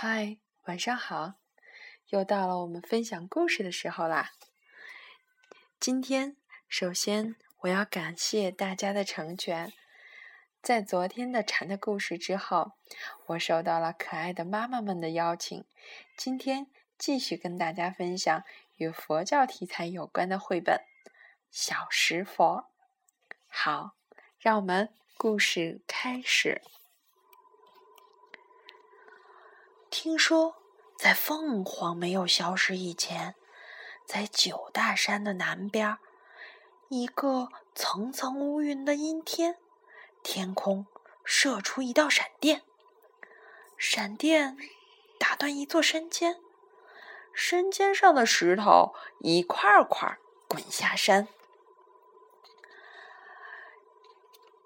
[0.00, 1.34] 嗨，晚上好！
[2.10, 4.30] 又到了我们分享故事的时候啦。
[5.80, 6.36] 今天，
[6.68, 9.72] 首先我要感谢大家的成全。
[10.62, 12.74] 在昨天的蝉的故事之后，
[13.26, 15.64] 我收到了可爱的妈妈们的邀请，
[16.16, 18.44] 今天继续跟大家分享
[18.76, 20.76] 与佛教题材有关的绘本
[21.50, 22.70] 《小石佛》。
[23.48, 23.96] 好，
[24.38, 26.62] 让我们故事开始。
[29.90, 30.56] 听说，
[30.96, 33.34] 在凤凰没有消失以前，
[34.04, 35.96] 在九大山的南边，
[36.88, 39.58] 一个层层乌云的阴天，
[40.22, 40.86] 天空
[41.24, 42.62] 射出一道闪电，
[43.78, 44.58] 闪电
[45.18, 46.38] 打断一座山尖，
[47.32, 51.28] 山尖上的石头一块块滚下山，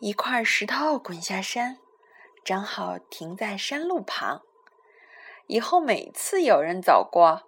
[0.00, 1.78] 一块石头滚下山，
[2.42, 4.42] 正好停在山路旁。
[5.46, 7.42] 以后每次有人走过，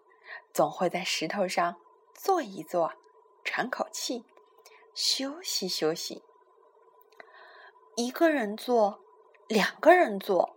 [0.52, 1.76] 总会在石头上
[2.14, 2.92] 坐一坐，
[3.42, 4.24] 喘口气，
[4.94, 6.22] 休息休息。
[7.94, 9.00] 一个人坐，
[9.48, 10.56] 两个人坐，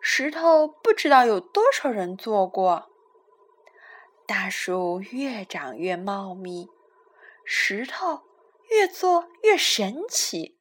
[0.00, 2.90] 石头不知道有多少人坐过。
[4.26, 6.68] 大树越长越茂密，
[7.44, 8.22] 石头
[8.68, 10.58] 越坐越神奇。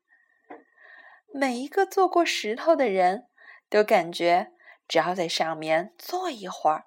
[1.33, 3.27] 每一个坐过石头的人
[3.69, 4.53] 都感觉。
[4.87, 6.85] 只要在上面坐一会儿，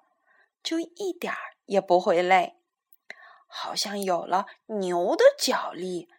[0.61, 2.57] 就一点儿也不会累，
[3.47, 6.09] 好像有了牛的脚力，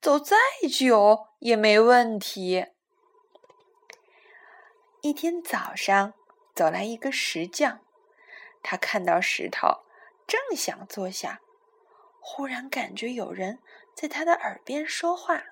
[0.00, 0.36] 走再
[0.72, 2.66] 久也没问题。
[5.02, 6.14] 一天早上，
[6.54, 7.80] 走来一个石匠，
[8.62, 9.84] 他看到石头，
[10.26, 11.40] 正想坐下，
[12.18, 13.60] 忽然感觉有人
[13.94, 15.44] 在他的耳边说话：“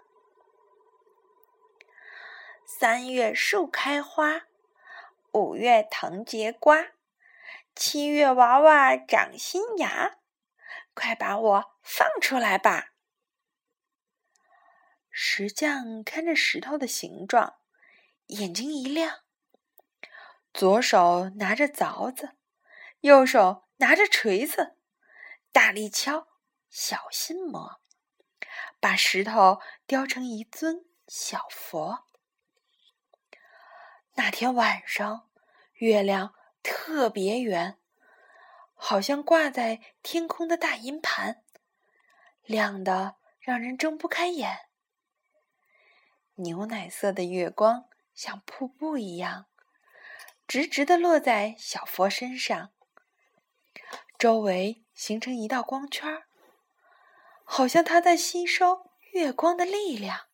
[2.65, 4.47] 三月树开花。”
[5.35, 6.93] 五月藤结瓜，
[7.75, 10.19] 七月娃娃长新芽，
[10.95, 12.93] 快把我放出来吧！
[15.11, 17.57] 石匠看着石头的形状，
[18.27, 19.23] 眼睛一亮，
[20.53, 22.37] 左手拿着凿子，
[23.01, 24.77] 右手拿着锤子，
[25.51, 26.29] 大力敲，
[26.71, 27.81] 小心磨，
[28.79, 32.07] 把石头雕成一尊小佛。
[34.17, 35.29] 那天晚上，
[35.75, 37.77] 月亮特别圆，
[38.75, 41.43] 好像挂在天空的大银盘，
[42.45, 44.69] 亮的让人睁不开眼。
[46.37, 49.47] 牛奶色的月光像瀑布一样，
[50.47, 52.71] 直直的落在小佛身上，
[54.17, 56.23] 周围形成一道光圈，
[57.43, 60.29] 好像它在吸收月光的力量。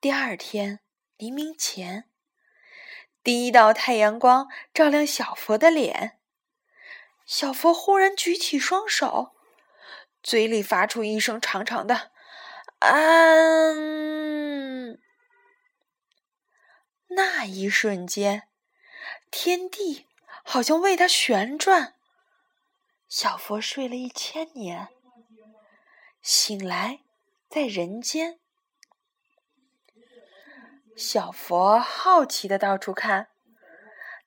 [0.00, 0.83] 第二天。
[1.16, 2.10] 黎明前，
[3.22, 6.18] 第一道太阳光照亮小佛的脸。
[7.24, 9.36] 小佛忽然举起双手，
[10.22, 12.10] 嘴里发出一声长长的
[12.82, 13.98] “嗯”。
[17.10, 18.48] 那一瞬间，
[19.30, 20.08] 天地
[20.42, 21.94] 好像为他旋转。
[23.08, 24.88] 小佛睡了一千年，
[26.20, 27.02] 醒来
[27.48, 28.40] 在人间。
[30.96, 33.28] 小佛好奇的到处看，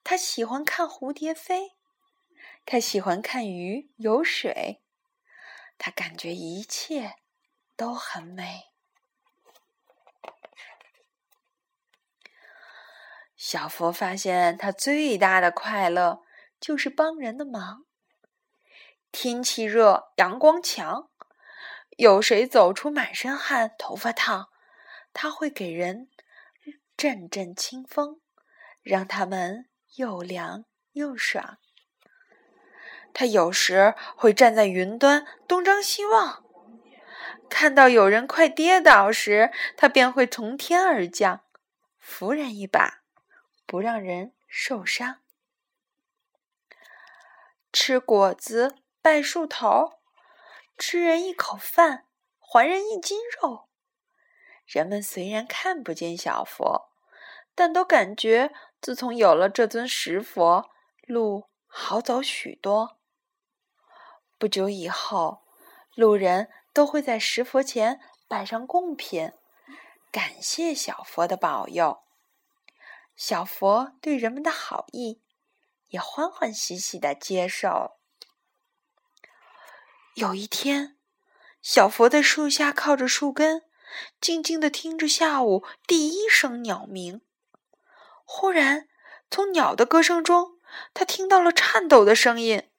[0.04, 1.78] 他喜欢看蝴蝶飞，
[2.66, 4.82] 他喜欢看鱼游水，
[5.78, 7.16] 他感觉一切
[7.78, 8.66] 都很美。
[13.38, 16.24] 小佛发现，他最大的快乐
[16.60, 17.86] 就是帮人的忙。
[19.12, 21.10] 天气热，阳光强，
[21.92, 24.50] 有谁走出满身汗、头发烫，
[25.14, 26.10] 他会给人。
[26.98, 28.20] 阵阵清风，
[28.82, 31.60] 让他们又凉又爽。
[33.14, 36.44] 他有时会站在云端东张西望，
[37.48, 41.44] 看到有人快跌倒时，他便会从天而降，
[42.00, 43.04] 扶人一把，
[43.68, 45.22] 不让人受伤。
[47.72, 50.00] 吃果子拜树头，
[50.78, 52.08] 吃人一口饭
[52.40, 53.68] 还人一斤肉。
[54.66, 56.87] 人们虽然看不见小佛，
[57.58, 60.70] 但都感觉自从有了这尊石佛，
[61.08, 63.00] 路好走许多。
[64.38, 65.42] 不久以后，
[65.96, 69.32] 路人都会在石佛前摆上贡品，
[70.12, 72.04] 感谢小佛的保佑。
[73.16, 75.24] 小佛对人们的好意，
[75.88, 77.98] 也欢欢喜喜的接受。
[80.14, 81.00] 有一天，
[81.64, 83.64] 小佛在树下靠着树根。
[84.22, 87.22] 静静的听着下午第一声鸟鸣，
[88.30, 88.90] 忽然
[89.32, 90.60] 从鸟的歌声中，
[90.94, 92.70] 他听到了颤抖的声音。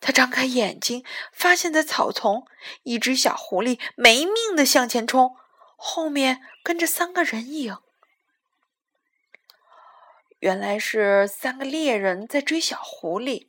[0.00, 2.46] 他张开眼睛，发现在草丛，
[2.82, 5.34] 一只小狐狸没命的向前冲，
[5.76, 7.78] 后面跟着三个人影。
[10.40, 13.48] 原来是三个猎人在追小狐狸。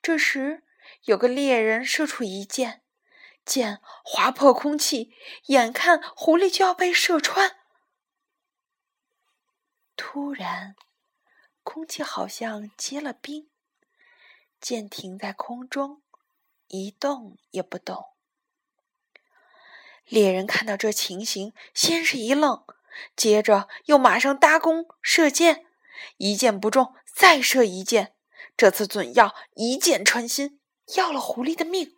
[0.00, 0.62] 这时，
[1.04, 2.82] 有个猎人射出一箭，
[3.44, 5.12] 箭划破空气，
[5.46, 7.58] 眼看狐狸就要被射穿。
[9.96, 10.76] 突然，
[11.62, 13.48] 空气好像结了冰，
[14.60, 16.02] 箭停在空中，
[16.68, 18.08] 一动也不动。
[20.04, 22.64] 猎人看到这情形，先是一愣，
[23.16, 25.66] 接着又马上搭弓射箭，
[26.18, 28.14] 一箭不中，再射一箭，
[28.56, 30.60] 这次准要一箭穿心，
[30.94, 31.96] 要了狐狸的命。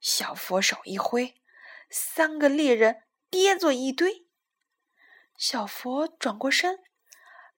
[0.00, 1.36] 小佛手一挥，
[1.88, 4.26] 三个猎人跌作一堆。
[5.42, 6.84] 小佛转过身，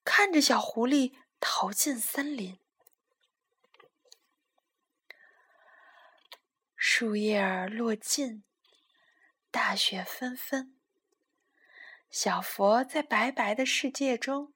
[0.04, 2.58] 看着小狐狸逃进森林。
[6.76, 8.42] 树叶儿落尽，
[9.50, 10.80] 大雪纷纷。
[12.08, 14.54] 小佛在白白的世界中，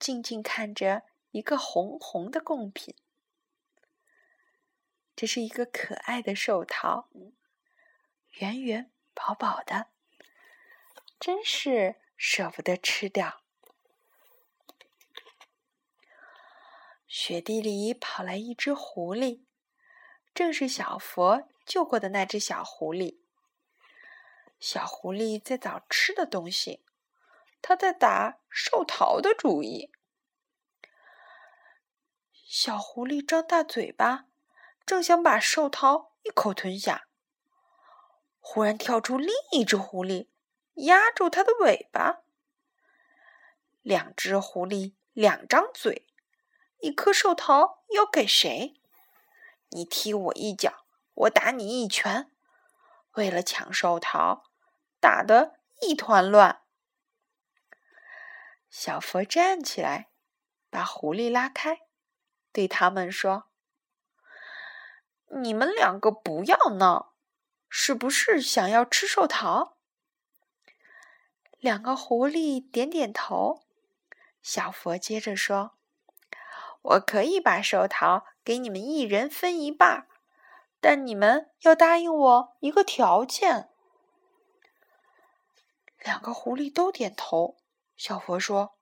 [0.00, 2.96] 静静看着一个红红的贡品。
[5.14, 7.08] 这是一个可爱的寿桃，
[8.40, 9.90] 圆圆饱饱的，
[11.20, 12.00] 真是。
[12.16, 13.42] 舍不得吃掉。
[17.06, 19.44] 雪地里跑来一只狐狸，
[20.34, 23.18] 正是小佛救过的那只小狐狸。
[24.58, 26.82] 小狐狸在找吃的东西，
[27.62, 29.92] 它在打寿桃的主意。
[32.32, 34.26] 小狐狸张大嘴巴，
[34.84, 37.06] 正想把寿桃一口吞下，
[38.40, 40.28] 忽然跳出另一只狐狸。
[40.76, 42.22] 压住它的尾巴，
[43.82, 46.06] 两只狐狸两张嘴，
[46.80, 48.80] 一颗寿桃要给谁？
[49.70, 50.84] 你踢我一脚，
[51.14, 52.30] 我打你一拳，
[53.12, 54.44] 为了抢寿桃，
[55.00, 56.62] 打得一团乱。
[58.68, 60.10] 小佛站起来，
[60.68, 61.82] 把狐狸拉开，
[62.52, 63.48] 对他们说
[65.40, 67.14] ：“你们两个不要闹，
[67.68, 69.75] 是不是想要吃寿桃？”
[71.66, 73.64] 两个狐狸点点头，
[74.40, 75.76] 小佛接着说
[76.80, 80.06] ：“我可以把寿桃给你们一人分一半，
[80.80, 83.68] 但你们要答应我一个条件。”
[85.98, 87.56] 两个狐狸都点头。
[87.96, 88.78] 小佛说：“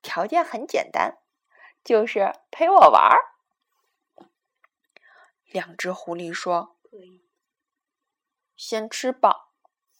[0.00, 1.18] 条件很简单，
[1.84, 3.34] 就是陪我玩儿。”
[5.44, 7.28] 两只狐狸说：“可以，
[8.56, 9.50] 先吃饱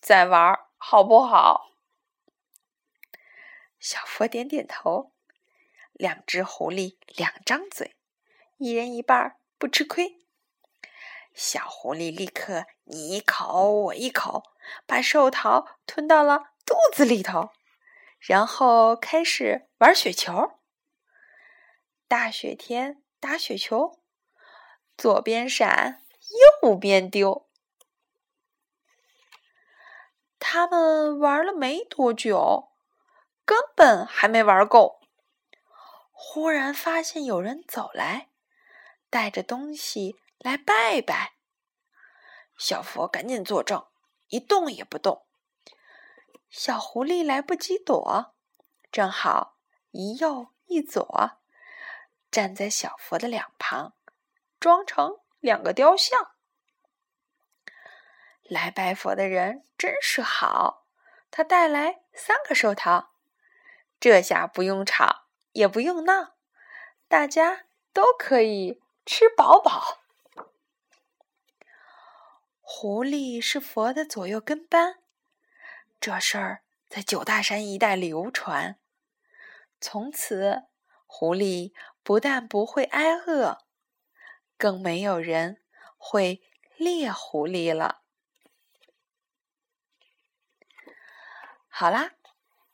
[0.00, 1.72] 再玩儿。”好不好？
[3.78, 5.12] 小佛点点头。
[5.92, 7.96] 两只狐狸两张嘴，
[8.58, 10.25] 一人一半，不吃亏。
[11.34, 14.44] 小狐狸立刻你一口我一口，
[14.86, 17.50] 把寿桃吞到了肚子里头，
[18.20, 20.60] 然后开始玩雪球。
[22.06, 23.98] 大雪天打雪球，
[24.96, 26.04] 左边闪，
[26.62, 27.47] 右边丢。
[30.38, 32.70] 他们玩了没多久，
[33.44, 35.01] 根本还没玩够。
[36.12, 38.29] 忽然发现有人走来，
[39.10, 41.34] 带着东西来拜拜。
[42.56, 43.86] 小佛赶紧作证，
[44.29, 45.27] 一动也不动。
[46.51, 48.34] 小狐狸来不及躲，
[48.91, 49.58] 正好
[49.91, 51.39] 一右一左，
[52.31, 53.94] 站在小佛的两旁，
[54.58, 56.32] 装成两个雕像。
[58.48, 60.86] 来拜佛的人真是好，
[61.31, 63.10] 他带来三个寿桃，
[64.00, 66.36] 这下不用吵，也不用闹，
[67.08, 69.98] 大家都可以吃饱饱。
[72.60, 75.00] 狐狸是佛的左右跟班，
[76.00, 78.78] 这事儿在九大山一带流传，
[79.78, 80.64] 从此
[81.06, 83.58] 狐狸不但不会挨饿，
[84.56, 85.60] 更没有人
[85.98, 86.43] 会
[86.76, 88.02] 猎狐狸了。
[91.81, 92.11] 好啦，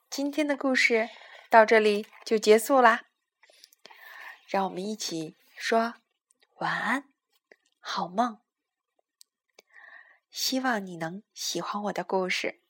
[0.09, 1.11] 今天的故事
[1.51, 3.03] 到这里就结束啦。
[4.47, 5.97] 让我们一起说
[6.55, 7.13] 晚安，
[7.79, 8.41] 好梦。
[10.31, 12.63] 希望你能喜欢我的故事。